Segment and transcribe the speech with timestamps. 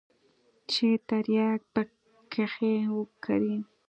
[0.71, 3.55] چې ترياک پکښې وکري.